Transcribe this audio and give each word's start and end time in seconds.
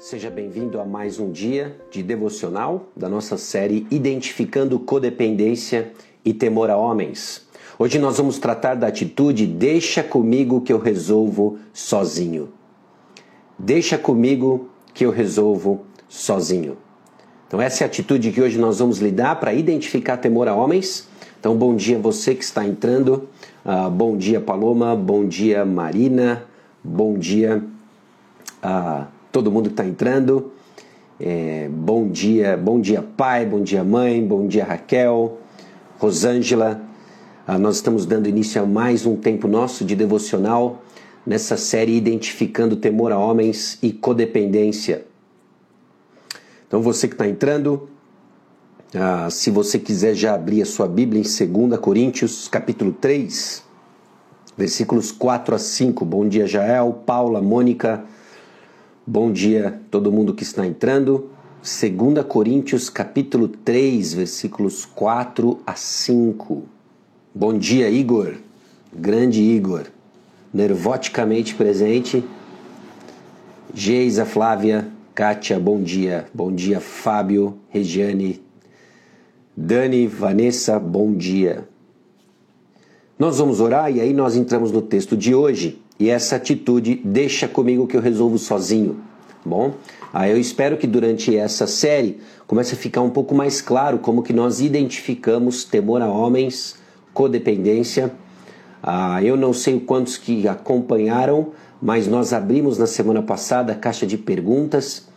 Seja 0.00 0.30
bem-vindo 0.30 0.80
a 0.80 0.84
mais 0.84 1.18
um 1.18 1.32
dia 1.32 1.76
de 1.90 2.04
devocional 2.04 2.86
da 2.94 3.08
nossa 3.08 3.36
série 3.36 3.84
Identificando 3.90 4.78
Codependência 4.78 5.92
e 6.24 6.32
Temor 6.32 6.70
a 6.70 6.76
Homens. 6.76 7.48
Hoje 7.76 7.98
nós 7.98 8.16
vamos 8.16 8.38
tratar 8.38 8.76
da 8.76 8.86
atitude 8.86 9.44
Deixa 9.44 10.00
comigo 10.00 10.60
que 10.60 10.72
eu 10.72 10.78
resolvo 10.78 11.58
sozinho. 11.72 12.48
Deixa 13.58 13.98
comigo 13.98 14.68
que 14.94 15.04
eu 15.04 15.10
resolvo 15.10 15.80
sozinho. 16.08 16.76
Então, 17.48 17.60
essa 17.60 17.82
é 17.82 17.84
a 17.84 17.88
atitude 17.88 18.30
que 18.30 18.40
hoje 18.40 18.56
nós 18.56 18.78
vamos 18.78 18.98
lidar 18.98 19.40
para 19.40 19.52
identificar 19.52 20.18
temor 20.18 20.46
a 20.46 20.54
homens. 20.54 21.08
Então, 21.40 21.56
bom 21.56 21.74
dia 21.74 21.98
você 21.98 22.36
que 22.36 22.44
está 22.44 22.64
entrando. 22.64 23.28
Uh, 23.64 23.90
bom 23.90 24.16
dia, 24.16 24.40
Paloma. 24.40 24.94
Bom 24.94 25.26
dia, 25.26 25.64
Marina. 25.64 26.44
Bom 26.84 27.18
dia. 27.18 27.64
Uh, 28.62 29.17
todo 29.38 29.52
mundo 29.52 29.68
que 29.68 29.74
está 29.74 29.86
entrando. 29.86 30.50
É, 31.20 31.68
bom 31.70 32.08
dia, 32.08 32.56
bom 32.56 32.80
dia 32.80 33.04
pai, 33.16 33.46
bom 33.46 33.62
dia 33.62 33.84
mãe, 33.84 34.20
bom 34.20 34.48
dia 34.48 34.64
Raquel, 34.64 35.38
Rosângela. 35.96 36.82
Ah, 37.46 37.56
nós 37.56 37.76
estamos 37.76 38.04
dando 38.04 38.28
início 38.28 38.60
a 38.60 38.66
mais 38.66 39.06
um 39.06 39.14
tempo 39.14 39.46
nosso 39.46 39.84
de 39.84 39.94
devocional 39.94 40.82
nessa 41.24 41.56
série 41.56 41.96
Identificando 41.96 42.74
Temor 42.74 43.12
a 43.12 43.18
Homens 43.18 43.78
e 43.80 43.92
Codependência. 43.92 45.06
Então 46.66 46.82
você 46.82 47.06
que 47.06 47.14
está 47.14 47.28
entrando, 47.28 47.88
ah, 48.92 49.30
se 49.30 49.52
você 49.52 49.78
quiser 49.78 50.16
já 50.16 50.34
abrir 50.34 50.62
a 50.62 50.66
sua 50.66 50.88
Bíblia 50.88 51.22
em 51.22 51.68
2 51.68 51.78
Coríntios 51.78 52.48
capítulo 52.48 52.90
3, 52.90 53.62
versículos 54.56 55.12
4 55.12 55.54
a 55.54 55.58
5. 55.60 56.04
Bom 56.04 56.26
dia 56.26 56.44
Jael, 56.44 57.04
Paula, 57.06 57.40
Mônica, 57.40 58.04
Bom 59.10 59.32
dia 59.32 59.80
todo 59.90 60.12
mundo 60.12 60.34
que 60.34 60.42
está 60.42 60.66
entrando. 60.66 61.30
2 61.62 62.26
Coríntios 62.26 62.90
capítulo 62.90 63.48
3, 63.48 64.12
versículos 64.12 64.84
4 64.84 65.60
a 65.66 65.74
5. 65.74 66.64
Bom 67.34 67.56
dia, 67.56 67.88
Igor. 67.88 68.34
Grande 68.92 69.40
Igor. 69.40 69.86
Nervoticamente 70.52 71.54
presente. 71.54 72.22
Geisa, 73.72 74.26
Flávia, 74.26 74.86
Kátia, 75.14 75.58
bom 75.58 75.82
dia. 75.82 76.26
Bom 76.34 76.54
dia, 76.54 76.78
Fábio, 76.78 77.56
Regiane, 77.70 78.42
Dani, 79.56 80.06
Vanessa, 80.06 80.78
bom 80.78 81.14
dia. 81.14 81.66
Nós 83.18 83.38
vamos 83.38 83.58
orar 83.58 83.90
e 83.90 84.02
aí 84.02 84.12
nós 84.12 84.36
entramos 84.36 84.70
no 84.70 84.82
texto 84.82 85.16
de 85.16 85.34
hoje. 85.34 85.80
E 85.98 86.10
essa 86.10 86.36
atitude 86.36 87.00
deixa 87.04 87.48
comigo 87.48 87.86
que 87.86 87.96
eu 87.96 88.00
resolvo 88.00 88.38
sozinho. 88.38 89.00
Bom, 89.44 89.74
aí 90.12 90.30
eu 90.30 90.38
espero 90.38 90.76
que 90.76 90.86
durante 90.86 91.36
essa 91.36 91.66
série 91.66 92.18
comece 92.46 92.74
a 92.74 92.76
ficar 92.76 93.02
um 93.02 93.10
pouco 93.10 93.34
mais 93.34 93.60
claro 93.60 93.98
como 93.98 94.22
que 94.22 94.32
nós 94.32 94.60
identificamos 94.60 95.64
temor 95.64 96.00
a 96.02 96.06
homens, 96.06 96.76
codependência. 97.12 98.12
Ah, 98.82 99.22
eu 99.22 99.36
não 99.36 99.52
sei 99.52 99.80
quantos 99.80 100.16
que 100.16 100.46
acompanharam, 100.46 101.48
mas 101.82 102.06
nós 102.06 102.32
abrimos 102.32 102.78
na 102.78 102.86
semana 102.86 103.22
passada 103.22 103.72
a 103.72 103.76
caixa 103.76 104.06
de 104.06 104.16
perguntas 104.16 105.08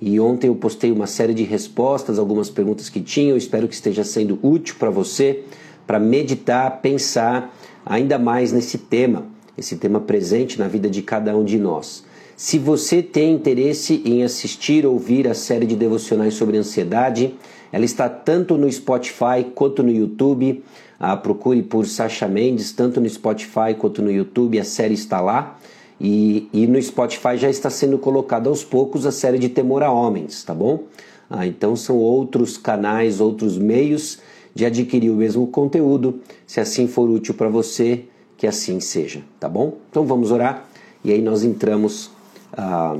e 0.00 0.20
ontem 0.20 0.46
eu 0.46 0.54
postei 0.54 0.92
uma 0.92 1.06
série 1.08 1.34
de 1.34 1.42
respostas, 1.42 2.18
algumas 2.18 2.48
perguntas 2.48 2.88
que 2.88 3.00
tinham. 3.00 3.36
Espero 3.36 3.66
que 3.66 3.74
esteja 3.74 4.04
sendo 4.04 4.38
útil 4.40 4.76
para 4.78 4.90
você, 4.90 5.42
para 5.84 5.98
meditar, 5.98 6.80
pensar 6.80 7.52
ainda 7.84 8.18
mais 8.18 8.52
nesse 8.52 8.78
tema 8.78 9.37
esse 9.58 9.76
tema 9.76 10.00
presente 10.00 10.58
na 10.58 10.68
vida 10.68 10.88
de 10.88 11.02
cada 11.02 11.36
um 11.36 11.44
de 11.44 11.58
nós. 11.58 12.04
Se 12.36 12.58
você 12.58 13.02
tem 13.02 13.34
interesse 13.34 14.00
em 14.04 14.22
assistir 14.22 14.86
ou 14.86 14.92
ouvir 14.92 15.26
a 15.26 15.34
série 15.34 15.66
de 15.66 15.74
devocionais 15.74 16.34
sobre 16.34 16.56
ansiedade, 16.56 17.34
ela 17.72 17.84
está 17.84 18.08
tanto 18.08 18.56
no 18.56 18.70
Spotify 18.70 19.44
quanto 19.54 19.82
no 19.82 19.90
YouTube. 19.90 20.62
Ah, 21.00 21.16
procure 21.16 21.62
por 21.62 21.86
Sasha 21.86 22.28
Mendes, 22.28 22.72
tanto 22.72 23.00
no 23.00 23.08
Spotify 23.08 23.74
quanto 23.76 24.02
no 24.02 24.10
YouTube, 24.10 24.58
a 24.58 24.64
série 24.64 24.94
está 24.94 25.20
lá. 25.20 25.58
E, 26.00 26.48
e 26.52 26.66
no 26.68 26.80
Spotify 26.80 27.36
já 27.36 27.50
está 27.50 27.68
sendo 27.68 27.98
colocada 27.98 28.48
aos 28.48 28.62
poucos 28.62 29.04
a 29.04 29.10
série 29.10 29.38
de 29.38 29.48
Temor 29.48 29.82
a 29.82 29.90
Homens, 29.90 30.44
tá 30.44 30.54
bom? 30.54 30.84
Ah, 31.28 31.44
então 31.44 31.74
são 31.74 31.96
outros 31.96 32.56
canais, 32.56 33.20
outros 33.20 33.58
meios 33.58 34.20
de 34.54 34.64
adquirir 34.64 35.10
o 35.10 35.16
mesmo 35.16 35.46
conteúdo. 35.48 36.20
Se 36.46 36.60
assim 36.60 36.86
for 36.86 37.10
útil 37.10 37.34
para 37.34 37.48
você, 37.48 38.04
que 38.38 38.46
assim 38.46 38.78
seja, 38.78 39.22
tá 39.38 39.48
bom? 39.48 39.78
Então 39.90 40.06
vamos 40.06 40.30
orar 40.30 40.66
e 41.04 41.12
aí 41.12 41.20
nós 41.20 41.42
entramos 41.42 42.10
ah, 42.56 42.96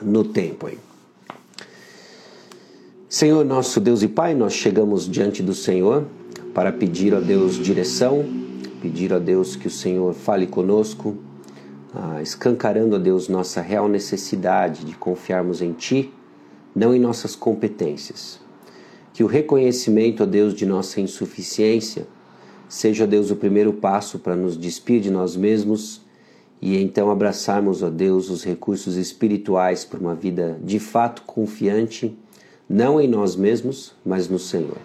no 0.00 0.22
tempo 0.24 0.68
aí. 0.68 0.78
Senhor 3.08 3.44
nosso 3.44 3.80
Deus 3.80 4.02
e 4.02 4.08
Pai, 4.08 4.34
nós 4.34 4.52
chegamos 4.52 5.10
diante 5.10 5.42
do 5.42 5.52
Senhor 5.52 6.06
para 6.54 6.72
pedir 6.72 7.12
a 7.12 7.20
Deus 7.20 7.56
direção, 7.56 8.24
pedir 8.80 9.12
a 9.12 9.18
Deus 9.18 9.56
que 9.56 9.66
o 9.66 9.70
Senhor 9.70 10.14
fale 10.14 10.46
conosco, 10.46 11.16
ah, 11.92 12.22
escancarando 12.22 12.94
a 12.94 12.98
Deus 12.98 13.28
nossa 13.28 13.60
real 13.60 13.88
necessidade 13.88 14.84
de 14.84 14.94
confiarmos 14.94 15.60
em 15.60 15.72
Ti, 15.72 16.12
não 16.74 16.94
em 16.94 17.00
nossas 17.00 17.34
competências. 17.34 18.40
Que 19.12 19.24
o 19.24 19.26
reconhecimento 19.26 20.22
a 20.22 20.26
Deus 20.26 20.54
de 20.54 20.66
nossa 20.66 21.00
insuficiência 21.00 22.06
Seja 22.68 23.06
Deus 23.06 23.30
o 23.30 23.36
primeiro 23.36 23.72
passo 23.72 24.18
para 24.18 24.34
nos 24.34 24.56
despir 24.56 25.00
de 25.00 25.10
nós 25.10 25.36
mesmos 25.36 26.04
e 26.60 26.76
então 26.82 27.10
abraçarmos, 27.10 27.80
ó 27.82 27.88
Deus, 27.88 28.28
os 28.28 28.42
recursos 28.42 28.96
espirituais 28.96 29.84
para 29.84 30.00
uma 30.00 30.16
vida 30.16 30.58
de 30.64 30.80
fato 30.80 31.22
confiante, 31.22 32.16
não 32.68 33.00
em 33.00 33.06
nós 33.06 33.36
mesmos, 33.36 33.94
mas 34.04 34.28
no 34.28 34.38
Senhor. 34.38 34.78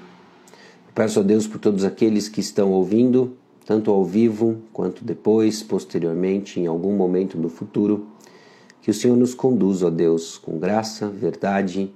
peço 0.93 1.21
a 1.21 1.23
Deus 1.23 1.47
por 1.47 1.59
todos 1.59 1.83
aqueles 1.83 2.29
que 2.29 2.39
estão 2.39 2.71
ouvindo, 2.71 3.35
tanto 3.65 3.89
ao 3.89 4.05
vivo 4.05 4.57
quanto 4.71 5.03
depois, 5.03 5.63
posteriormente, 5.63 6.59
em 6.59 6.67
algum 6.67 6.93
momento 6.93 7.35
no 7.35 7.49
futuro, 7.49 8.05
que 8.81 8.91
o 8.91 8.93
Senhor 8.93 9.15
nos 9.15 9.33
conduza, 9.33 9.87
ó 9.87 9.89
Deus, 9.89 10.37
com 10.37 10.59
graça, 10.59 11.07
verdade, 11.07 11.91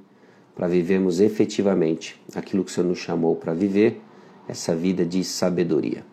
para 0.55 0.67
vivermos 0.67 1.19
efetivamente 1.19 2.19
aquilo 2.33 2.63
que 2.63 2.71
o 2.71 2.73
Senhor 2.73 2.87
nos 2.87 2.99
chamou 2.99 3.35
para 3.35 3.53
viver 3.53 4.01
essa 4.47 4.75
vida 4.75 5.05
de 5.05 5.23
sabedoria. 5.23 6.05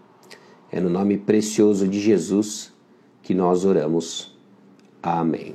É 0.71 0.81
no 0.81 0.89
nome 0.89 1.19
precioso 1.19 1.87
de 1.87 2.01
Jesus 2.01 2.73
que 3.23 3.35
nós 3.35 3.65
oramos. 3.65 4.35
Amém. 5.03 5.55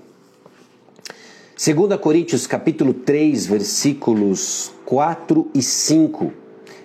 2 1.57 1.99
Coríntios 1.99 2.45
capítulo 2.45 2.93
3, 2.93 3.47
versículos 3.47 4.71
4 4.85 5.49
e 5.55 5.61
5 5.61 6.31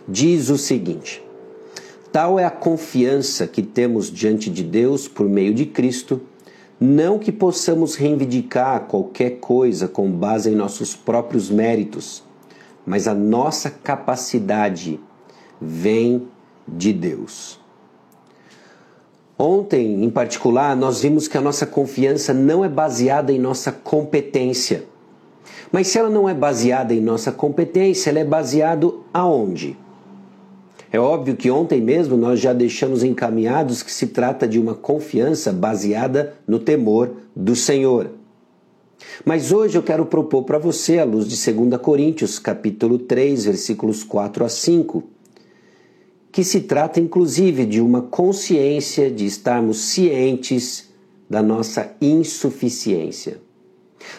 diz 0.08 0.48
o 0.48 0.56
seguinte: 0.56 1.22
Tal 2.10 2.38
é 2.38 2.44
a 2.44 2.50
confiança 2.50 3.46
que 3.46 3.62
temos 3.62 4.10
diante 4.10 4.48
de 4.48 4.62
Deus 4.62 5.06
por 5.06 5.28
meio 5.28 5.52
de 5.52 5.66
Cristo, 5.66 6.22
não 6.80 7.18
que 7.18 7.30
possamos 7.30 7.94
reivindicar 7.94 8.86
qualquer 8.86 9.38
coisa 9.40 9.86
com 9.86 10.10
base 10.10 10.50
em 10.50 10.54
nossos 10.54 10.96
próprios 10.96 11.50
méritos, 11.50 12.22
mas 12.84 13.06
a 13.06 13.14
nossa 13.14 13.70
capacidade 13.70 14.98
vem 15.62 16.26
de 16.66 16.92
Deus. 16.92 17.60
Ontem, 19.38 20.04
em 20.04 20.10
particular, 20.10 20.76
nós 20.76 21.00
vimos 21.02 21.26
que 21.26 21.38
a 21.38 21.40
nossa 21.40 21.66
confiança 21.66 22.34
não 22.34 22.64
é 22.64 22.68
baseada 22.68 23.32
em 23.32 23.38
nossa 23.38 23.72
competência. 23.72 24.84
Mas 25.70 25.88
se 25.88 25.98
ela 25.98 26.10
não 26.10 26.28
é 26.28 26.34
baseada 26.34 26.94
em 26.94 27.00
nossa 27.00 27.32
competência, 27.32 28.10
ela 28.10 28.18
é 28.18 28.24
baseada 28.24 28.90
aonde? 29.12 29.76
É 30.92 31.00
óbvio 31.00 31.34
que 31.34 31.50
ontem 31.50 31.80
mesmo 31.80 32.16
nós 32.16 32.38
já 32.38 32.52
deixamos 32.52 33.02
encaminhados 33.02 33.82
que 33.82 33.90
se 33.90 34.08
trata 34.08 34.46
de 34.46 34.58
uma 34.58 34.74
confiança 34.74 35.50
baseada 35.50 36.34
no 36.46 36.58
temor 36.58 37.12
do 37.34 37.56
Senhor. 37.56 38.10
Mas 39.24 39.50
hoje 39.50 39.76
eu 39.76 39.82
quero 39.82 40.04
propor 40.04 40.44
para 40.44 40.58
você, 40.58 40.98
à 40.98 41.04
luz 41.04 41.26
de 41.26 41.52
2 41.52 41.80
Coríntios, 41.80 42.38
capítulo 42.38 42.98
3, 42.98 43.46
versículos 43.46 44.04
4 44.04 44.44
a 44.44 44.48
5, 44.48 45.02
que 46.32 46.42
se 46.42 46.62
trata 46.62 46.98
inclusive 46.98 47.66
de 47.66 47.80
uma 47.80 48.00
consciência 48.00 49.10
de 49.10 49.26
estarmos 49.26 49.78
cientes 49.82 50.88
da 51.28 51.42
nossa 51.42 51.94
insuficiência. 52.00 53.38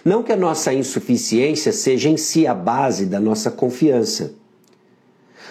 Não 0.05 0.21
que 0.21 0.31
a 0.31 0.37
nossa 0.37 0.71
insuficiência 0.73 1.73
seja 1.73 2.09
em 2.09 2.15
si 2.15 2.45
a 2.45 2.53
base 2.53 3.07
da 3.07 3.19
nossa 3.19 3.49
confiança, 3.49 4.35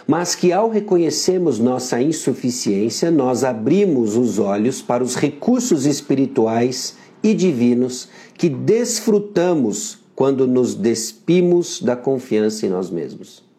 mas 0.07 0.35
que 0.35 0.53
ao 0.53 0.71
reconhecermos 0.71 1.59
nossa 1.59 2.01
insuficiência, 2.01 3.11
nós 3.11 3.45
abrimos 3.45 4.17
os 4.17 4.39
olhos 4.39 4.81
para 4.81 5.03
os 5.03 5.17
recursos 5.17 5.85
espirituais 5.85 6.97
e 7.23 7.35
divinos 7.35 8.09
que 8.37 8.49
desfrutamos 8.49 9.99
quando 10.15 10.47
nos 10.47 10.75
despimos 10.75 11.81
da 11.81 11.97
confiança 11.97 12.67
em 12.67 12.71
nós 12.71 12.91
mesmos. 12.91 13.52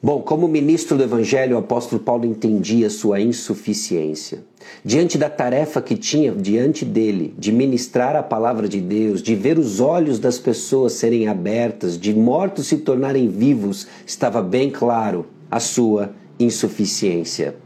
Bom, 0.00 0.22
como 0.22 0.46
ministro 0.46 0.96
do 0.96 1.02
Evangelho, 1.02 1.56
o 1.56 1.58
apóstolo 1.58 2.00
Paulo 2.00 2.24
entendia 2.24 2.88
sua 2.88 3.20
insuficiência. 3.20 4.44
Diante 4.84 5.18
da 5.18 5.28
tarefa 5.28 5.82
que 5.82 5.96
tinha 5.96 6.30
diante 6.30 6.84
dele 6.84 7.34
de 7.36 7.50
ministrar 7.50 8.14
a 8.14 8.22
palavra 8.22 8.68
de 8.68 8.80
Deus, 8.80 9.20
de 9.20 9.34
ver 9.34 9.58
os 9.58 9.80
olhos 9.80 10.20
das 10.20 10.38
pessoas 10.38 10.92
serem 10.92 11.26
abertas, 11.26 11.98
de 11.98 12.14
mortos 12.14 12.68
se 12.68 12.76
tornarem 12.76 13.28
vivos, 13.28 13.88
estava 14.06 14.40
bem 14.40 14.70
claro 14.70 15.26
a 15.50 15.58
sua 15.58 16.14
insuficiência. 16.38 17.56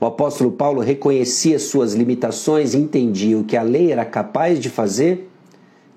O 0.00 0.06
apóstolo 0.06 0.50
Paulo 0.50 0.80
reconhecia 0.80 1.58
suas 1.58 1.92
limitações 1.92 2.72
e 2.72 2.78
entendia 2.78 3.36
o 3.36 3.44
que 3.44 3.58
a 3.58 3.62
lei 3.62 3.92
era 3.92 4.06
capaz 4.06 4.58
de 4.58 4.70
fazer 4.70 5.28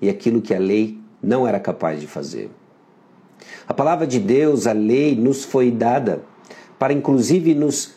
e 0.02 0.10
aquilo 0.10 0.42
que 0.42 0.52
a 0.52 0.58
lei 0.58 0.98
não 1.22 1.48
era 1.48 1.58
capaz 1.58 1.98
de 1.98 2.06
fazer. 2.06 2.50
A 3.66 3.74
palavra 3.74 4.06
de 4.06 4.18
Deus, 4.18 4.66
a 4.66 4.72
lei, 4.72 5.14
nos 5.14 5.44
foi 5.44 5.70
dada 5.70 6.22
para 6.78 6.92
inclusive 6.92 7.54
nos 7.54 7.92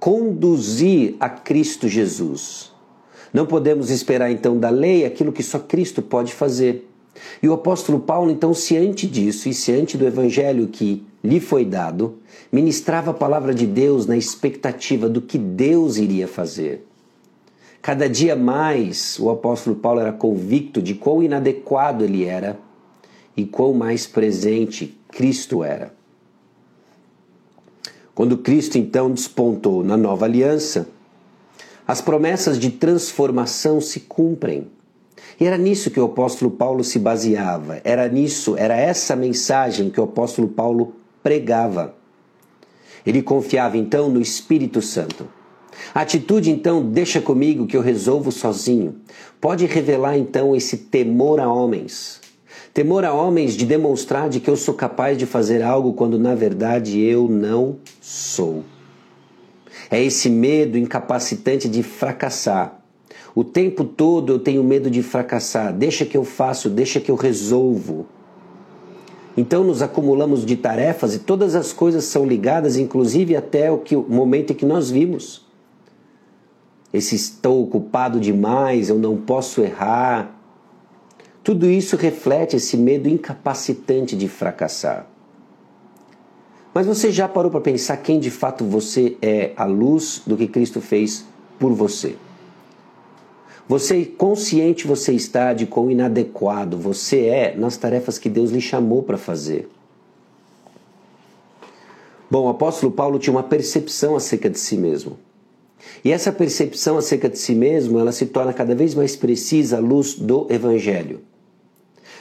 conduzir 0.00 1.14
a 1.20 1.28
Cristo 1.28 1.88
Jesus. 1.88 2.72
Não 3.32 3.46
podemos 3.46 3.90
esperar 3.90 4.30
então 4.30 4.58
da 4.58 4.70
lei 4.70 5.04
aquilo 5.04 5.32
que 5.32 5.42
só 5.42 5.58
Cristo 5.58 6.00
pode 6.00 6.32
fazer. 6.32 6.88
E 7.42 7.48
o 7.48 7.52
apóstolo 7.52 8.00
Paulo, 8.00 8.30
então, 8.30 8.54
ciente 8.54 9.06
disso 9.06 9.48
e 9.48 9.54
ciente 9.54 9.96
do 9.96 10.06
evangelho 10.06 10.68
que 10.68 11.04
lhe 11.22 11.40
foi 11.40 11.64
dado, 11.64 12.18
ministrava 12.50 13.10
a 13.10 13.14
palavra 13.14 13.54
de 13.54 13.66
Deus 13.66 14.06
na 14.06 14.16
expectativa 14.16 15.08
do 15.08 15.20
que 15.20 15.38
Deus 15.38 15.96
iria 15.96 16.26
fazer. 16.26 16.86
Cada 17.82 18.08
dia 18.08 18.34
mais 18.34 19.18
o 19.18 19.28
apóstolo 19.28 19.76
Paulo 19.76 20.00
era 20.00 20.12
convicto 20.12 20.80
de 20.80 20.94
quão 20.94 21.22
inadequado 21.22 22.04
ele 22.04 22.24
era 22.24 22.58
e 23.36 23.44
quão 23.44 23.72
mais 23.72 24.06
presente 24.06 24.96
Cristo 25.08 25.62
era. 25.62 25.92
Quando 28.14 28.38
Cristo 28.38 28.78
então 28.78 29.10
despontou 29.10 29.82
na 29.82 29.96
nova 29.96 30.24
aliança, 30.24 30.88
as 31.86 32.00
promessas 32.00 32.58
de 32.58 32.70
transformação 32.70 33.80
se 33.80 34.00
cumprem. 34.00 34.68
E 35.38 35.46
era 35.46 35.58
nisso 35.58 35.90
que 35.90 35.98
o 35.98 36.04
apóstolo 36.04 36.50
Paulo 36.50 36.84
se 36.84 36.98
baseava, 36.98 37.80
era 37.82 38.08
nisso, 38.08 38.56
era 38.56 38.76
essa 38.76 39.16
mensagem 39.16 39.90
que 39.90 40.00
o 40.00 40.04
apóstolo 40.04 40.48
Paulo 40.48 40.94
pregava. 41.22 41.94
Ele 43.04 43.20
confiava 43.20 43.76
então 43.76 44.08
no 44.08 44.20
Espírito 44.20 44.80
Santo. 44.80 45.28
A 45.92 46.00
atitude 46.02 46.50
então, 46.50 46.82
deixa 46.82 47.20
comigo 47.20 47.66
que 47.66 47.76
eu 47.76 47.80
resolvo 47.80 48.30
sozinho, 48.30 49.00
pode 49.40 49.66
revelar 49.66 50.16
então 50.16 50.54
esse 50.54 50.76
temor 50.76 51.40
a 51.40 51.52
homens, 51.52 52.20
Temor 52.74 53.04
a 53.04 53.12
homens 53.14 53.54
de 53.54 53.64
demonstrar 53.64 54.28
de 54.28 54.40
que 54.40 54.50
eu 54.50 54.56
sou 54.56 54.74
capaz 54.74 55.16
de 55.16 55.26
fazer 55.26 55.62
algo 55.62 55.92
quando 55.92 56.18
na 56.18 56.34
verdade 56.34 57.00
eu 57.00 57.28
não 57.28 57.76
sou. 58.00 58.64
É 59.88 60.02
esse 60.02 60.28
medo 60.28 60.76
incapacitante 60.76 61.68
de 61.68 61.84
fracassar. 61.84 62.80
O 63.32 63.44
tempo 63.44 63.84
todo 63.84 64.32
eu 64.32 64.38
tenho 64.40 64.64
medo 64.64 64.90
de 64.90 65.04
fracassar. 65.04 65.72
Deixa 65.72 66.04
que 66.04 66.16
eu 66.16 66.24
faço, 66.24 66.68
deixa 66.68 66.98
que 66.98 67.12
eu 67.12 67.14
resolvo. 67.14 68.06
Então 69.36 69.62
nos 69.62 69.80
acumulamos 69.80 70.44
de 70.44 70.56
tarefas 70.56 71.14
e 71.14 71.20
todas 71.20 71.54
as 71.54 71.72
coisas 71.72 72.02
são 72.02 72.26
ligadas, 72.26 72.76
inclusive 72.76 73.36
até 73.36 73.70
o, 73.70 73.78
que, 73.78 73.94
o 73.94 74.02
momento 74.02 74.52
em 74.52 74.56
que 74.56 74.66
nós 74.66 74.90
vimos. 74.90 75.46
Esse 76.92 77.14
estou 77.14 77.62
ocupado 77.62 78.18
demais, 78.18 78.88
eu 78.88 78.98
não 78.98 79.16
posso 79.16 79.60
errar, 79.60 80.40
tudo 81.44 81.68
isso 81.68 81.94
reflete 81.96 82.56
esse 82.56 82.74
medo 82.74 83.06
incapacitante 83.06 84.16
de 84.16 84.26
fracassar. 84.26 85.06
Mas 86.72 86.86
você 86.86 87.12
já 87.12 87.28
parou 87.28 87.50
para 87.50 87.60
pensar 87.60 87.98
quem 87.98 88.18
de 88.18 88.30
fato 88.30 88.64
você 88.64 89.18
é 89.20 89.52
à 89.54 89.66
luz 89.66 90.22
do 90.26 90.38
que 90.38 90.48
Cristo 90.48 90.80
fez 90.80 91.24
por 91.58 91.74
você? 91.74 92.16
Você 93.68 94.06
consciente 94.06 94.86
você 94.86 95.12
está 95.12 95.52
de 95.52 95.66
quão 95.66 95.90
inadequado 95.90 96.78
você 96.78 97.26
é 97.26 97.54
nas 97.54 97.76
tarefas 97.76 98.18
que 98.18 98.30
Deus 98.30 98.50
lhe 98.50 98.60
chamou 98.60 99.02
para 99.02 99.18
fazer. 99.18 99.68
Bom, 102.30 102.46
o 102.46 102.48
apóstolo 102.48 102.90
Paulo 102.90 103.18
tinha 103.18 103.32
uma 103.32 103.42
percepção 103.42 104.16
acerca 104.16 104.48
de 104.48 104.58
si 104.58 104.78
mesmo. 104.78 105.18
E 106.02 106.10
essa 106.10 106.32
percepção 106.32 106.96
acerca 106.96 107.28
de 107.28 107.38
si 107.38 107.54
mesmo, 107.54 107.98
ela 107.98 108.12
se 108.12 108.26
torna 108.26 108.52
cada 108.52 108.74
vez 108.74 108.94
mais 108.94 109.14
precisa 109.14 109.76
à 109.76 109.80
luz 109.80 110.14
do 110.14 110.46
evangelho. 110.50 111.20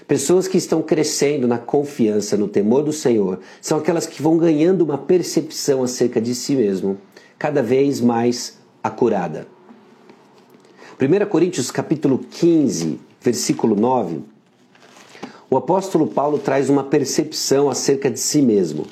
Pessoas 0.08 0.48
que 0.48 0.58
estão 0.58 0.82
crescendo 0.82 1.48
na 1.48 1.58
confiança, 1.58 2.38
no 2.38 2.48
temor 2.48 2.84
do 2.84 2.94
Senhor, 2.94 3.40
são 3.62 3.78
aquelas 3.78 4.06
que 4.06 4.22
vão 4.22 4.38
ganhando 4.38 4.82
uma 4.82 4.98
percepção 4.98 5.84
acerca 5.84 6.20
de 6.20 6.36
si 6.36 6.56
mesmo, 6.56 6.98
cada 7.38 7.62
vez 7.62 8.02
mais 8.02 8.60
acurada. 8.84 9.48
1 11.00 11.26
Coríntios 11.28 11.72
capítulo 11.72 12.20
15, 12.20 13.00
versículo 13.22 13.76
9, 13.76 14.22
o 15.50 15.58
apóstolo 15.58 16.08
Paulo 16.08 16.40
traz 16.40 16.70
uma 16.70 16.84
percepção 16.84 17.70
acerca 17.70 18.10
de 18.10 18.20
si 18.20 18.42
mesmo. 18.42 18.88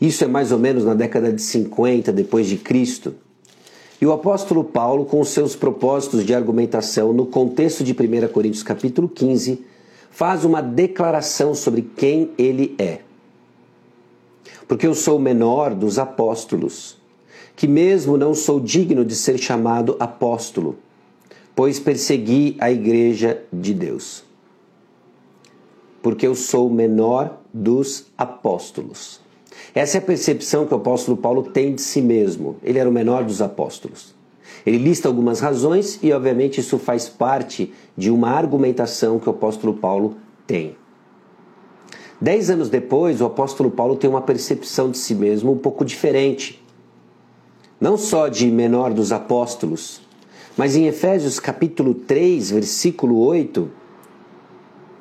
Isso 0.00 0.24
é 0.24 0.26
mais 0.26 0.50
ou 0.50 0.58
menos 0.58 0.84
na 0.84 0.94
década 0.94 1.32
de 1.32 1.40
50 1.40 2.12
depois 2.12 2.48
de 2.48 2.56
Cristo. 2.56 3.14
E 4.02 4.04
o 4.04 4.10
apóstolo 4.10 4.64
Paulo, 4.64 5.04
com 5.04 5.22
seus 5.22 5.54
propósitos 5.54 6.26
de 6.26 6.34
argumentação 6.34 7.12
no 7.12 7.24
contexto 7.24 7.84
de 7.84 7.92
1 7.92 8.32
Coríntios 8.32 8.64
capítulo 8.64 9.08
15, 9.08 9.64
faz 10.10 10.44
uma 10.44 10.60
declaração 10.60 11.54
sobre 11.54 11.82
quem 11.82 12.32
ele 12.36 12.74
é. 12.80 13.02
Porque 14.66 14.88
eu 14.88 14.94
sou 14.96 15.18
o 15.18 15.20
menor 15.20 15.72
dos 15.72 16.00
apóstolos, 16.00 16.98
que 17.54 17.68
mesmo 17.68 18.16
não 18.16 18.34
sou 18.34 18.58
digno 18.58 19.04
de 19.04 19.14
ser 19.14 19.38
chamado 19.38 19.96
apóstolo, 20.00 20.74
pois 21.54 21.78
persegui 21.78 22.56
a 22.58 22.72
igreja 22.72 23.40
de 23.52 23.72
Deus. 23.72 24.24
Porque 26.02 26.26
eu 26.26 26.34
sou 26.34 26.66
o 26.66 26.74
menor 26.74 27.38
dos 27.54 28.06
apóstolos. 28.18 29.21
Essa 29.74 29.96
é 29.96 30.00
a 30.00 30.02
percepção 30.02 30.66
que 30.66 30.74
o 30.74 30.76
apóstolo 30.76 31.16
Paulo 31.16 31.44
tem 31.44 31.74
de 31.74 31.80
si 31.80 32.02
mesmo. 32.02 32.56
Ele 32.62 32.78
era 32.78 32.88
o 32.88 32.92
menor 32.92 33.24
dos 33.24 33.40
apóstolos. 33.40 34.14
Ele 34.66 34.76
lista 34.76 35.08
algumas 35.08 35.40
razões 35.40 35.98
e, 36.02 36.12
obviamente, 36.12 36.60
isso 36.60 36.78
faz 36.78 37.08
parte 37.08 37.72
de 37.96 38.10
uma 38.10 38.30
argumentação 38.30 39.18
que 39.18 39.28
o 39.28 39.32
apóstolo 39.32 39.74
Paulo 39.74 40.16
tem. 40.46 40.76
Dez 42.20 42.50
anos 42.50 42.68
depois, 42.68 43.20
o 43.20 43.24
apóstolo 43.24 43.70
Paulo 43.70 43.96
tem 43.96 44.08
uma 44.08 44.20
percepção 44.20 44.90
de 44.90 44.98
si 44.98 45.14
mesmo 45.14 45.52
um 45.52 45.58
pouco 45.58 45.84
diferente. 45.84 46.62
Não 47.80 47.96
só 47.96 48.28
de 48.28 48.46
menor 48.46 48.92
dos 48.92 49.10
apóstolos, 49.10 50.00
mas 50.56 50.76
em 50.76 50.86
Efésios 50.86 51.40
capítulo 51.40 51.94
3, 51.94 52.50
versículo 52.50 53.18
8, 53.18 53.68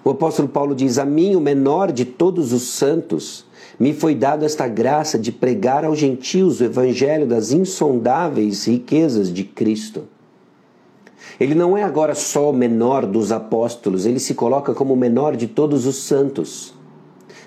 o 0.03 0.10
apóstolo 0.10 0.48
Paulo 0.48 0.74
diz: 0.74 0.98
A 0.98 1.05
mim, 1.05 1.36
o 1.36 1.39
menor 1.39 1.91
de 1.91 2.05
todos 2.05 2.53
os 2.53 2.63
santos, 2.63 3.46
me 3.81 3.93
foi 3.93 4.13
dado 4.13 4.45
esta 4.45 4.67
graça 4.67 5.17
de 5.17 5.31
pregar 5.31 5.83
aos 5.83 5.97
gentios 5.97 6.61
o 6.61 6.63
evangelho 6.63 7.25
das 7.25 7.51
insondáveis 7.51 8.67
riquezas 8.67 9.33
de 9.33 9.43
Cristo. 9.43 10.03
Ele 11.39 11.55
não 11.55 11.75
é 11.75 11.81
agora 11.81 12.13
só 12.13 12.51
o 12.51 12.53
menor 12.53 13.07
dos 13.07 13.31
apóstolos, 13.31 14.05
ele 14.05 14.19
se 14.19 14.35
coloca 14.35 14.75
como 14.75 14.93
o 14.93 14.97
menor 14.97 15.35
de 15.35 15.47
todos 15.47 15.88
os 15.88 15.95
santos. 15.95 16.75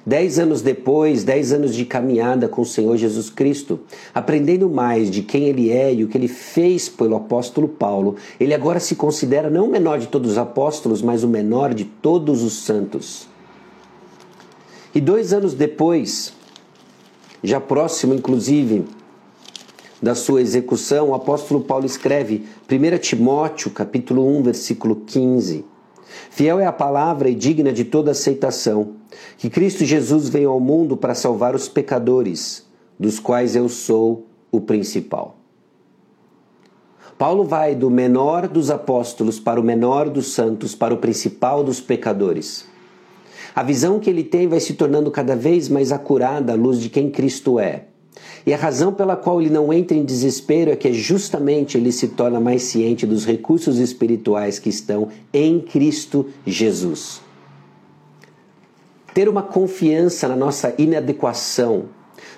Dez 0.05 0.37
anos 0.41 0.61
depois, 0.61 1.23
dez 1.23 1.53
anos 1.53 1.73
de 1.73 1.85
caminhada 1.85 2.49
com 2.49 2.63
o 2.63 2.67
Senhor 2.67 2.97
Jesus 2.97 3.31
Cristo, 3.31 3.79
aprendendo 4.13 4.69
mais 4.69 5.13
de 5.13 5.23
quem 5.23 5.45
ele 5.45 5.71
é 5.71 5.95
e 5.95 6.03
o 6.03 6.09
que 6.09 6.19
ele 6.19 6.27
fez 6.27 6.89
pelo 6.89 7.15
apóstolo 7.15 7.69
Paulo, 7.69 8.17
ele 8.41 8.53
agora 8.53 8.81
se 8.81 8.97
considera 8.97 9.49
não 9.49 9.67
o 9.67 9.71
menor 9.71 10.01
de 10.01 10.09
todos 10.09 10.33
os 10.33 10.39
apóstolos, 10.39 11.01
mas 11.01 11.23
o 11.23 11.29
menor 11.29 11.73
de 11.73 11.85
todos 11.85 12.43
os 12.43 12.55
santos. 12.55 13.33
E 14.95 15.01
dois 15.01 15.33
anos 15.33 15.55
depois, 15.55 16.33
já 17.43 17.61
próximo 17.61 18.15
inclusive 18.15 18.85
da 20.01 20.15
sua 20.15 20.41
execução, 20.41 21.09
o 21.09 21.15
apóstolo 21.15 21.63
Paulo 21.63 21.85
escreve 21.85 22.47
1 22.71 22.99
Timóteo, 22.99 23.71
capítulo 23.73 24.25
1, 24.39 24.43
versículo 24.43 24.97
15. 25.05 25.65
Fiel 26.31 26.61
é 26.61 26.67
a 26.67 26.73
palavra 26.73 27.29
e 27.29 27.35
digna 27.35 27.73
de 27.73 27.85
toda 27.85 28.13
aceitação, 28.13 28.93
que 29.37 29.51
Cristo 29.51 29.85
Jesus 29.85 30.29
veio 30.29 30.51
ao 30.51 30.61
mundo 30.61 30.97
para 30.97 31.15
salvar 31.15 31.57
os 31.57 31.69
pecadores, 31.69 32.65
dos 32.99 33.19
quais 33.19 33.57
eu 33.57 33.69
sou 33.69 34.27
o 34.53 34.61
principal. 34.61 35.39
Paulo 37.19 37.45
vai 37.45 37.75
do 37.75 37.91
menor 37.91 38.47
dos 38.47 38.71
apóstolos 38.71 39.41
para 39.41 39.61
o 39.61 39.65
menor 39.65 40.09
dos 40.09 40.35
santos, 40.35 40.75
para 40.75 40.95
o 40.95 40.99
principal 40.99 41.65
dos 41.65 41.81
pecadores. 41.81 42.73
A 43.55 43.63
visão 43.63 44.01
que 44.01 44.11
ele 44.11 44.25
tem 44.25 44.49
vai 44.49 44.59
se 44.59 44.75
tornando 44.75 45.11
cada 45.11 45.37
vez 45.37 45.69
mais 45.69 45.93
acurada 45.93 46.53
à 46.53 46.57
luz 46.57 46.81
de 46.81 46.89
quem 46.89 47.09
Cristo 47.09 47.61
é. 47.61 47.85
E 48.45 48.53
a 48.53 48.57
razão 48.57 48.93
pela 48.93 49.17
qual 49.17 49.41
ele 49.41 49.51
não 49.51 49.73
entra 49.73 49.97
em 49.97 50.05
desespero 50.05 50.71
é 50.71 50.77
que 50.77 50.93
justamente 50.93 51.79
ele 51.79 51.93
se 51.93 52.09
torna 52.09 52.41
mais 52.41 52.63
ciente 52.65 53.07
dos 53.07 53.25
recursos 53.25 53.79
espirituais 53.79 54.59
que 54.59 54.69
estão 54.69 55.09
em 55.33 55.61
Cristo 55.61 56.27
Jesus. 56.45 57.23
Ter 59.15 59.29
uma 59.29 59.43
confiança 59.43 60.27
na 60.27 60.37
nossa 60.37 60.75
inadequação 60.77 61.85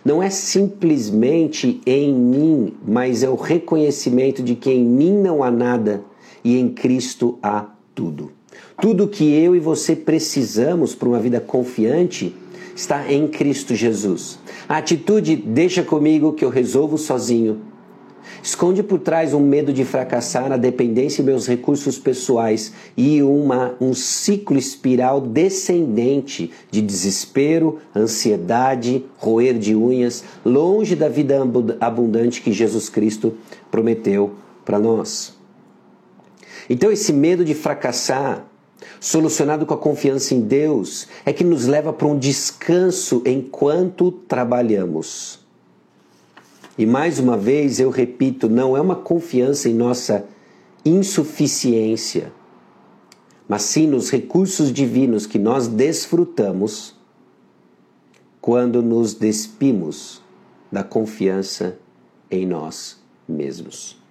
não 0.05 0.23
é 0.23 0.29
simplesmente 0.29 1.81
em 1.87 2.13
mim, 2.13 2.75
mas 2.87 3.23
é 3.23 3.29
o 3.29 3.35
reconhecimento 3.35 4.43
de 4.43 4.55
que 4.55 4.71
em 4.71 4.85
mim 4.85 5.13
não 5.13 5.43
há 5.43 5.51
nada 5.51 6.05
e 6.45 6.59
em 6.59 6.69
Cristo 6.69 7.39
há 7.43 7.67
tudo. 7.95 8.36
Tudo 8.81 9.09
que 9.09 9.25
eu 9.33 9.57
e 9.57 9.59
você 9.59 9.97
precisamos 9.97 10.95
para 10.95 11.09
uma 11.09 11.19
vida 11.19 11.41
confiante 11.41 12.35
está 12.75 13.11
em 13.11 13.27
Cristo 13.27 13.75
Jesus. 13.75 14.39
A 14.69 14.77
atitude 14.77 15.35
deixa 15.37 15.83
comigo 15.83 16.33
que 16.33 16.45
eu 16.45 16.51
resolvo 16.51 16.99
sozinho 16.99 17.61
esconde 18.43 18.83
por 18.83 19.01
trás 19.01 19.35
um 19.35 19.41
medo 19.41 19.73
de 19.73 19.85
fracassar, 19.85 20.53
a 20.53 20.57
dependência 20.57 21.21
e 21.21 21.25
meus 21.25 21.47
recursos 21.47 21.99
pessoais 21.99 22.73
e 22.97 23.23
uma, 23.23 23.75
um 23.81 23.95
ciclo 23.95 24.57
espiral 24.57 25.21
descendente 25.21 26.53
de 26.71 26.81
desespero, 26.81 27.79
ansiedade, 27.95 29.05
roer 29.19 29.59
de 29.59 29.75
unhas, 29.75 30.25
longe 30.45 30.95
da 30.95 31.09
vida 31.09 31.41
abundante 31.81 32.41
que 32.41 32.53
Jesus 32.53 32.89
Cristo 32.89 33.35
prometeu 33.71 34.35
para 34.65 34.79
nós. 34.79 35.35
Então, 36.69 36.91
esse 36.91 37.13
medo 37.13 37.45
de 37.45 37.55
fracassar, 37.55 38.45
solucionado 39.01 39.65
com 39.67 39.75
a 39.75 39.79
confiança 39.79 40.35
em 40.35 40.41
Deus, 40.41 41.09
é 41.25 41.33
que 41.33 41.45
nos 41.45 41.67
leva 41.67 41.93
para 41.93 42.07
um 42.07 42.19
descanso 42.19 43.23
enquanto 43.25 44.11
trabalhamos. 44.11 45.41
E 46.79 46.85
mais 46.85 47.19
uma 47.19 47.37
vez 47.37 47.81
eu 47.81 47.91
repito, 47.91 48.49
não 48.49 48.77
é 48.77 48.81
uma 48.81 48.97
confiança 48.97 49.69
em 49.69 49.75
nossa 49.75 50.27
insuficiência, 50.85 52.33
mas 53.49 53.63
sim 53.63 53.87
nos 53.87 54.11
recursos 54.11 54.73
divinos 54.73 55.27
que 55.27 55.39
nós 55.39 55.67
desfrutamos 55.67 56.95
quando 58.41 58.83
nos 58.83 59.15
despimos 59.15 60.23
da 60.71 60.85
confiança 60.85 61.79
em 62.31 62.47
nós 62.47 63.01
mesmos. 63.27 64.06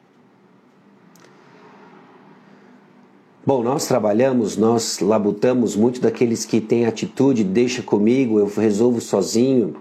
Bom, 3.45 3.61
nós 3.61 3.87
trabalhamos, 3.87 4.57
nós 4.57 4.99
labutamos 4.99 5.75
muito 5.75 6.01
daqueles 6.01 6.45
que 6.45 6.59
têm 6.59 6.85
atitude, 6.85 7.43
deixa 7.43 7.83
comigo, 7.83 8.39
eu 8.39 8.47
resolvo 8.47 8.99
sozinho 8.99 9.75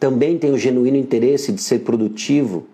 também 0.00 0.38
tem 0.38 0.50
o 0.50 0.56
genuíno 0.56 0.96
interesse 0.96 1.52
de 1.52 1.60
ser 1.60 1.80
produtivo, 1.80 2.66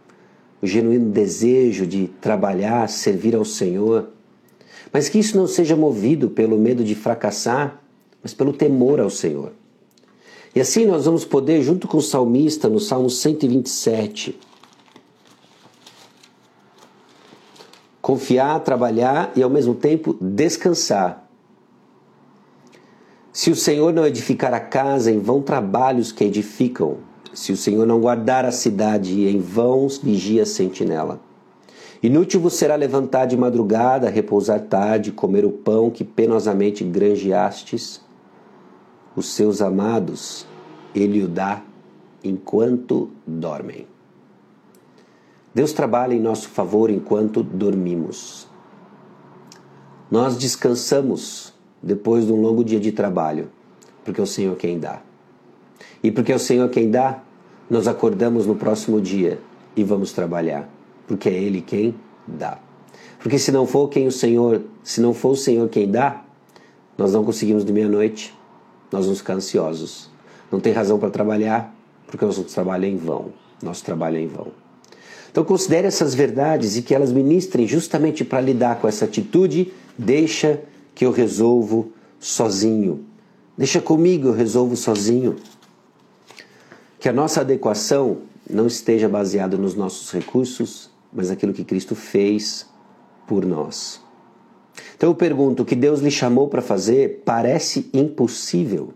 o 0.63 0.67
genuíno 0.67 1.11
desejo 1.11 1.85
de 1.85 2.07
trabalhar, 2.21 2.89
servir 2.89 3.35
ao 3.35 3.45
Senhor. 3.45 4.11
Mas 4.93 5.09
que 5.09 5.19
isso 5.19 5.37
não 5.37 5.49
seja 5.49 5.75
movido 5.75 6.31
pelo 6.31 6.57
medo 6.57 6.85
de 6.85 6.95
fracassar, 6.95 7.83
mas 8.23 8.33
pelo 8.33 8.53
temor 8.53 9.01
ao 9.01 9.11
Senhor. 9.11 9.53
E 10.55 10.61
assim 10.61 10.87
nós 10.87 11.05
vamos 11.05 11.25
poder, 11.25 11.61
junto 11.63 11.89
com 11.89 11.99
o 11.99 12.03
salmista, 12.03 12.69
no 12.69 12.79
Salmo 12.79 13.11
127, 13.11 14.39
confiar, 18.07 18.61
trabalhar 18.61 19.33
e 19.35 19.43
ao 19.43 19.51
mesmo 19.51 19.75
tempo 19.75 20.17
descansar. 20.21 21.29
Se 23.33 23.51
o 23.51 23.57
Senhor 23.57 23.93
não 23.93 24.07
edificar 24.07 24.55
a 24.55 24.61
casa, 24.61 25.11
em 25.11 25.19
vão 25.19 25.43
trabalhos 25.43 26.13
que 26.13 26.23
edificam. 26.23 26.99
Se 27.35 27.51
o 27.51 27.57
Senhor 27.57 27.85
não 27.85 28.01
guardar 28.01 28.45
a 28.45 28.53
cidade, 28.53 29.27
em 29.27 29.41
vão 29.41 29.89
vigia 29.89 30.45
a 30.45 30.47
sentinela. 30.47 31.19
Inútil 32.01 32.41
vos 32.41 32.55
será 32.55 32.77
levantar 32.77 33.27
de 33.27 33.37
madrugada, 33.37 34.09
repousar 34.09 34.61
tarde, 34.61 35.11
comer 35.11 35.45
o 35.45 35.51
pão 35.51 35.91
que 35.91 36.05
penosamente 36.05 36.85
granjeastes. 36.85 38.01
Os 39.17 39.35
seus 39.35 39.61
amados, 39.61 40.47
ele 40.95 41.25
o 41.25 41.27
dá 41.27 41.61
enquanto 42.23 43.11
dormem. 43.27 43.96
Deus 45.57 45.73
trabalha 45.73 46.13
em 46.13 46.21
nosso 46.21 46.51
favor 46.51 46.91
enquanto 46.91 47.43
dormimos. 47.43 48.47
Nós 50.11 50.37
descansamos 50.37 51.55
depois 51.83 52.27
de 52.27 52.33
um 52.35 52.39
longo 52.39 52.63
dia 52.63 52.79
de 52.79 52.93
trabalho, 52.93 53.49
porque 54.05 54.21
é 54.21 54.23
o 54.23 54.27
Senhor 54.27 54.55
quem 54.57 54.79
dá. 54.79 55.01
E 56.03 56.11
porque 56.11 56.31
é 56.31 56.37
o 56.37 56.39
Senhor 56.39 56.69
quem 56.69 56.91
dá, 56.91 57.23
nós 57.71 57.89
acordamos 57.89 58.45
no 58.45 58.55
próximo 58.55 59.01
dia 59.01 59.41
e 59.75 59.83
vamos 59.83 60.13
trabalhar, 60.13 60.69
porque 61.09 61.31
é 61.31 61.33
Ele 61.33 61.63
quem 61.63 61.95
dá. 62.29 62.59
Porque 63.19 63.39
se 63.39 63.51
não 63.51 63.67
for 63.67 63.89
quem 63.89 64.07
o 64.07 64.13
Senhor, 64.13 64.61
se 64.85 65.01
não 65.01 65.15
for 65.15 65.31
o 65.31 65.37
Senhor 65.37 65.67
quem 65.71 65.91
dá, 65.91 66.23
nós 66.99 67.15
não 67.15 67.25
conseguimos 67.25 67.65
dormir 67.65 67.85
à 67.85 67.89
noite, 67.89 68.39
nós 68.93 69.07
vamos 69.07 69.21
ficar 69.21 69.33
ansiosos. 69.33 70.11
Não 70.53 70.61
tem 70.61 70.75
razão 70.75 70.99
para 70.99 71.09
trabalhar, 71.09 71.75
porque 72.07 72.23
o 72.27 72.29
nosso 72.29 72.45
trabalho 72.45 72.85
é 72.85 72.89
em 72.89 72.99
vão. 72.99 73.33
Nosso 73.63 73.83
trabalho 73.83 74.19
é 74.19 74.21
em 74.21 74.29
vão. 74.29 74.66
Então 75.37 75.45
considere 75.45 75.87
essas 75.87 76.15
verdades 76.15 76.79
e 76.79 76.83
que 76.83 76.95
elas 76.95 77.13
ministrem 77.13 77.69
justamente 77.69 78.25
para 78.25 78.41
lidar 78.41 78.81
com 78.81 78.89
essa 78.89 79.05
atitude. 79.05 79.71
Deixa 79.99 80.63
que 80.95 81.05
eu 81.05 81.11
resolvo 81.11 81.93
sozinho. 82.19 83.05
Deixa 83.55 83.79
comigo, 83.79 84.29
eu 84.29 84.33
resolvo 84.33 84.75
sozinho. 84.77 85.37
Que 86.99 87.07
a 87.07 87.13
nossa 87.13 87.43
adequação 87.43 88.23
não 88.49 88.67
esteja 88.67 89.11
baseada 89.11 89.59
nos 89.59 89.75
nossos 89.75 90.11
recursos, 90.11 90.91
mas 91.13 91.29
naquilo 91.29 91.53
que 91.53 91.65
Cristo 91.65 91.95
fez 91.95 92.67
por 93.27 93.45
nós. 93.45 94.01
Então 94.97 95.11
eu 95.11 95.15
pergunto: 95.15 95.65
o 95.65 95.67
que 95.67 95.77
Deus 95.77 96.01
lhe 96.01 96.11
chamou 96.11 96.49
para 96.49 96.63
fazer 96.63 97.21
parece 97.27 97.91
impossível? 97.93 98.95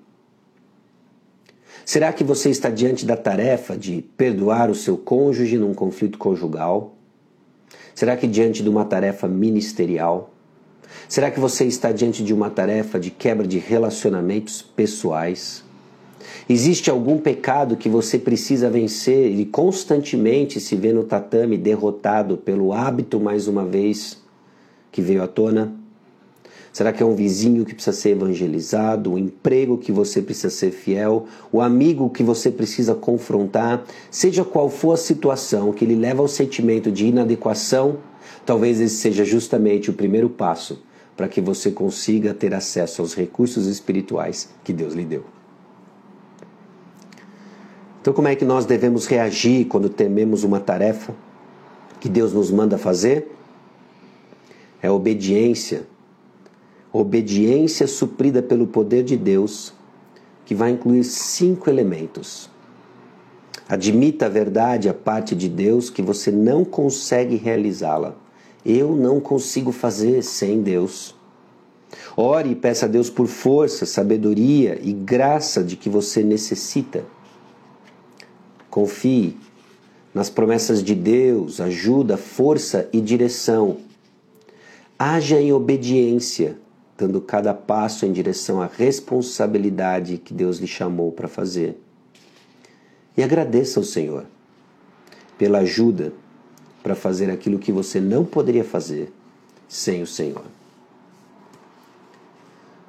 Será 1.92 2.12
que 2.12 2.22
você 2.22 2.50
está 2.50 2.70
diante 2.70 3.04
da 3.04 3.16
tarefa 3.16 3.76
de 3.76 4.00
perdoar 4.16 4.70
o 4.70 4.76
seu 4.76 4.96
cônjuge 4.96 5.58
num 5.58 5.74
conflito 5.74 6.18
conjugal? 6.18 6.94
Será 7.96 8.16
que 8.16 8.28
diante 8.28 8.62
de 8.62 8.68
uma 8.68 8.84
tarefa 8.84 9.26
ministerial? 9.26 10.30
Será 11.08 11.32
que 11.32 11.40
você 11.40 11.64
está 11.64 11.90
diante 11.90 12.22
de 12.22 12.32
uma 12.32 12.48
tarefa 12.48 12.96
de 12.96 13.10
quebra 13.10 13.44
de 13.44 13.58
relacionamentos 13.58 14.62
pessoais? 14.62 15.64
Existe 16.48 16.88
algum 16.90 17.18
pecado 17.18 17.76
que 17.76 17.88
você 17.88 18.20
precisa 18.20 18.70
vencer 18.70 19.28
e 19.28 19.44
constantemente 19.44 20.60
se 20.60 20.76
vê 20.76 20.92
no 20.92 21.02
tatame 21.02 21.58
derrotado 21.58 22.36
pelo 22.36 22.72
hábito, 22.72 23.18
mais 23.18 23.48
uma 23.48 23.64
vez, 23.64 24.22
que 24.92 25.02
veio 25.02 25.24
à 25.24 25.26
tona? 25.26 25.79
Será 26.72 26.92
que 26.92 27.02
é 27.02 27.06
um 27.06 27.14
vizinho 27.14 27.64
que 27.64 27.74
precisa 27.74 27.96
ser 27.96 28.10
evangelizado, 28.10 29.12
o 29.12 29.18
emprego 29.18 29.76
que 29.76 29.90
você 29.90 30.22
precisa 30.22 30.50
ser 30.50 30.70
fiel, 30.70 31.26
o 31.50 31.60
amigo 31.60 32.08
que 32.10 32.22
você 32.22 32.50
precisa 32.50 32.94
confrontar? 32.94 33.84
Seja 34.10 34.44
qual 34.44 34.68
for 34.70 34.92
a 34.92 34.96
situação 34.96 35.72
que 35.72 35.84
lhe 35.84 35.96
leva 35.96 36.22
ao 36.22 36.28
sentimento 36.28 36.92
de 36.92 37.06
inadequação, 37.06 37.98
talvez 38.46 38.80
esse 38.80 38.96
seja 38.96 39.24
justamente 39.24 39.90
o 39.90 39.94
primeiro 39.94 40.30
passo 40.30 40.80
para 41.16 41.28
que 41.28 41.40
você 41.40 41.70
consiga 41.70 42.32
ter 42.32 42.54
acesso 42.54 43.02
aos 43.02 43.14
recursos 43.14 43.66
espirituais 43.66 44.48
que 44.64 44.72
Deus 44.72 44.94
lhe 44.94 45.04
deu. 45.04 45.24
Então, 48.00 48.14
como 48.14 48.28
é 48.28 48.34
que 48.34 48.44
nós 48.44 48.64
devemos 48.64 49.06
reagir 49.06 49.66
quando 49.66 49.90
tememos 49.90 50.44
uma 50.44 50.58
tarefa 50.58 51.14
que 52.00 52.08
Deus 52.08 52.32
nos 52.32 52.50
manda 52.50 52.78
fazer? 52.78 53.30
É 54.80 54.90
obediência. 54.90 55.82
Obediência 56.92 57.86
suprida 57.86 58.42
pelo 58.42 58.66
poder 58.66 59.04
de 59.04 59.16
Deus, 59.16 59.72
que 60.44 60.54
vai 60.54 60.70
incluir 60.70 61.04
cinco 61.04 61.70
elementos. 61.70 62.50
Admita 63.68 64.26
a 64.26 64.28
verdade, 64.28 64.88
a 64.88 64.94
parte 64.94 65.36
de 65.36 65.48
Deus, 65.48 65.88
que 65.88 66.02
você 66.02 66.32
não 66.32 66.64
consegue 66.64 67.36
realizá-la. 67.36 68.16
Eu 68.66 68.96
não 68.96 69.20
consigo 69.20 69.70
fazer 69.70 70.22
sem 70.22 70.60
Deus. 70.60 71.14
Ore 72.16 72.50
e 72.50 72.54
peça 72.56 72.86
a 72.86 72.88
Deus 72.88 73.08
por 73.08 73.28
força, 73.28 73.86
sabedoria 73.86 74.78
e 74.82 74.92
graça 74.92 75.62
de 75.62 75.76
que 75.76 75.88
você 75.88 76.24
necessita. 76.24 77.04
Confie 78.68 79.36
nas 80.12 80.28
promessas 80.28 80.82
de 80.82 80.94
Deus, 80.94 81.60
ajuda, 81.60 82.16
força 82.16 82.88
e 82.92 83.00
direção. 83.00 83.78
Haja 84.98 85.40
em 85.40 85.52
obediência, 85.52 86.58
dando 87.00 87.18
cada 87.18 87.54
passo 87.54 88.04
em 88.04 88.12
direção 88.12 88.60
à 88.60 88.66
responsabilidade 88.66 90.18
que 90.18 90.34
Deus 90.34 90.58
lhe 90.58 90.66
chamou 90.66 91.10
para 91.10 91.28
fazer. 91.28 91.80
E 93.16 93.22
agradeça 93.22 93.80
ao 93.80 93.84
Senhor 93.84 94.26
pela 95.38 95.60
ajuda 95.60 96.12
para 96.82 96.94
fazer 96.94 97.30
aquilo 97.30 97.58
que 97.58 97.72
você 97.72 98.00
não 98.00 98.22
poderia 98.22 98.64
fazer 98.64 99.10
sem 99.66 100.02
o 100.02 100.06
Senhor. 100.06 100.44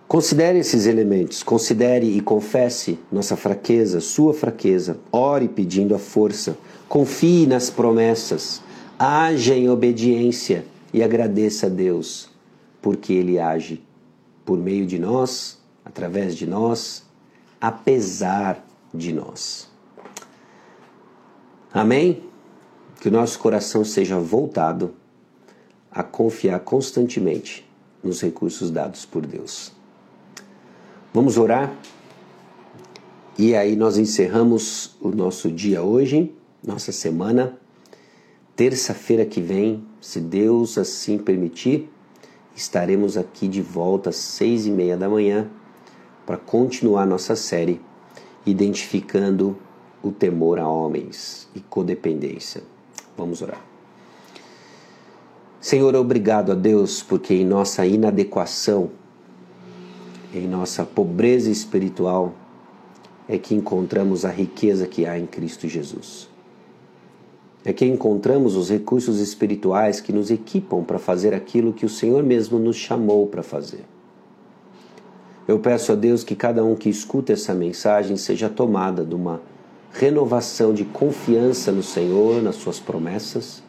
Considere 0.09 0.59
esses 0.59 0.87
elementos, 0.87 1.41
considere 1.41 2.17
e 2.17 2.19
confesse 2.19 2.99
nossa 3.09 3.37
fraqueza, 3.37 4.01
sua 4.01 4.33
fraqueza. 4.33 4.99
Ore 5.09 5.47
pedindo 5.47 5.95
a 5.95 5.99
força, 5.99 6.57
confie 6.89 7.47
nas 7.47 7.69
promessas, 7.69 8.61
haja 8.99 9.55
em 9.55 9.69
obediência 9.69 10.65
e 10.93 11.01
agradeça 11.01 11.67
a 11.67 11.69
Deus, 11.69 12.29
porque 12.81 13.13
Ele 13.13 13.39
age 13.39 13.81
por 14.51 14.59
meio 14.59 14.85
de 14.85 14.99
nós, 14.99 15.57
através 15.85 16.35
de 16.35 16.45
nós 16.45 17.05
apesar 17.61 18.61
de 18.93 19.13
nós. 19.13 19.69
Amém? 21.73 22.25
Que 22.99 23.07
o 23.07 23.11
nosso 23.11 23.39
coração 23.39 23.85
seja 23.85 24.19
voltado 24.19 24.93
a 25.89 26.03
confiar 26.03 26.59
constantemente 26.59 27.65
nos 28.03 28.19
recursos 28.19 28.69
dados 28.69 29.05
por 29.05 29.25
Deus. 29.25 29.71
Vamos 31.13 31.37
orar? 31.37 31.73
E 33.37 33.55
aí 33.55 33.77
nós 33.77 33.97
encerramos 33.97 34.97
o 34.99 35.11
nosso 35.11 35.49
dia 35.49 35.81
hoje, 35.81 36.29
nossa 36.61 36.91
semana. 36.91 37.57
Terça-feira 38.53 39.25
que 39.25 39.39
vem, 39.39 39.81
se 40.01 40.19
Deus 40.19 40.77
assim 40.77 41.17
permitir, 41.17 41.89
estaremos 42.55 43.17
aqui 43.17 43.47
de 43.47 43.61
volta 43.61 44.09
às 44.09 44.17
seis 44.17 44.65
e 44.65 44.71
meia 44.71 44.97
da 44.97 45.09
manhã 45.09 45.47
para 46.25 46.37
continuar 46.37 47.05
nossa 47.05 47.35
série 47.35 47.81
identificando 48.45 49.57
o 50.03 50.11
temor 50.11 50.59
a 50.59 50.67
homens 50.67 51.47
e 51.53 51.59
codependência. 51.59 52.63
Vamos 53.17 53.41
orar. 53.41 53.61
Senhor, 55.59 55.95
obrigado 55.95 56.51
a 56.51 56.55
Deus, 56.55 57.03
porque 57.03 57.35
em 57.35 57.45
nossa 57.45 57.85
inadequação, 57.85 58.89
em 60.33 60.47
nossa 60.47 60.83
pobreza 60.83 61.51
espiritual, 61.51 62.33
é 63.27 63.37
que 63.37 63.53
encontramos 63.53 64.25
a 64.25 64.29
riqueza 64.29 64.87
que 64.87 65.05
há 65.05 65.19
em 65.19 65.27
Cristo 65.27 65.67
Jesus. 65.67 66.30
É 67.63 67.71
que 67.71 67.85
encontramos 67.85 68.55
os 68.55 68.69
recursos 68.69 69.19
espirituais 69.19 70.01
que 70.01 70.11
nos 70.11 70.31
equipam 70.31 70.83
para 70.83 70.97
fazer 70.97 71.33
aquilo 71.33 71.73
que 71.73 71.85
o 71.85 71.89
Senhor 71.89 72.23
mesmo 72.23 72.57
nos 72.57 72.75
chamou 72.75 73.27
para 73.27 73.43
fazer. 73.43 73.85
Eu 75.47 75.59
peço 75.59 75.91
a 75.91 75.95
Deus 75.95 76.23
que 76.23 76.35
cada 76.35 76.63
um 76.63 76.75
que 76.75 76.89
escuta 76.89 77.33
essa 77.33 77.53
mensagem 77.53 78.15
seja 78.17 78.49
tomada 78.49 79.03
de 79.03 79.13
uma 79.13 79.41
renovação 79.91 80.73
de 80.73 80.85
confiança 80.85 81.71
no 81.71 81.83
Senhor, 81.83 82.41
nas 82.41 82.55
suas 82.55 82.79
promessas. 82.79 83.61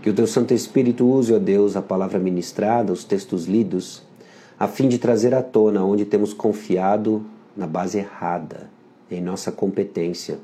Que 0.00 0.10
o 0.10 0.14
teu 0.14 0.26
Santo 0.26 0.54
Espírito 0.54 1.06
use, 1.06 1.34
ó 1.34 1.38
Deus, 1.38 1.76
a 1.76 1.82
palavra 1.82 2.18
ministrada, 2.18 2.92
os 2.92 3.02
textos 3.02 3.46
lidos, 3.46 4.02
a 4.58 4.68
fim 4.68 4.88
de 4.88 4.98
trazer 4.98 5.34
à 5.34 5.42
tona 5.42 5.84
onde 5.84 6.04
temos 6.04 6.32
confiado 6.32 7.24
na 7.56 7.66
base 7.66 7.98
errada, 7.98 8.70
em 9.10 9.20
nossa 9.20 9.50
competência. 9.50 10.38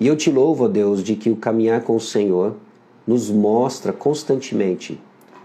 E 0.00 0.06
eu 0.06 0.16
te 0.16 0.30
louvo, 0.30 0.64
ó 0.64 0.68
Deus, 0.68 1.04
de 1.04 1.14
que 1.14 1.28
o 1.28 1.36
caminhar 1.36 1.82
com 1.82 1.94
o 1.94 2.00
Senhor 2.00 2.56
nos 3.06 3.28
mostra 3.30 3.92
constantemente 3.92 4.98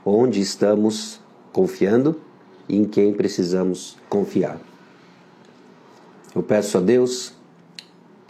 onde 0.06 0.40
estamos 0.40 1.20
confiando 1.52 2.22
e 2.70 2.78
em 2.78 2.86
quem 2.86 3.14
precisamos 3.14 3.98
confiar. 4.10 4.58
Eu 6.34 6.42
peço 6.42 6.78
a 6.78 6.82
Deus 6.82 7.34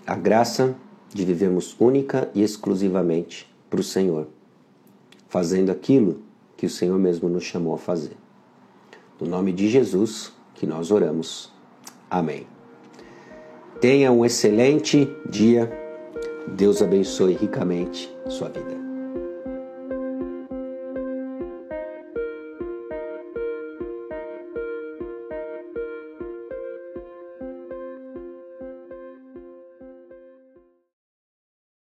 a 0.05 0.15
graça 0.15 0.75
de 1.13 1.23
vivermos 1.23 1.75
única 1.79 2.29
e 2.33 2.41
exclusivamente 2.41 3.47
para 3.69 3.79
o 3.79 3.83
Senhor, 3.83 4.27
fazendo 5.27 5.71
aquilo 5.71 6.21
que 6.57 6.65
o 6.65 6.69
Senhor 6.69 6.97
mesmo 6.97 7.29
nos 7.29 7.43
chamou 7.43 7.75
a 7.75 7.77
fazer. 7.77 8.17
No 9.19 9.27
nome 9.27 9.53
de 9.53 9.69
Jesus 9.69 10.33
que 10.55 10.65
nós 10.65 10.91
oramos. 10.91 11.51
Amém. 12.09 12.47
Tenha 13.79 14.11
um 14.11 14.25
excelente 14.25 15.07
dia. 15.29 15.84
Deus 16.47 16.81
abençoe 16.81 17.33
ricamente 17.33 18.15
sua 18.29 18.49
vida. 18.49 18.94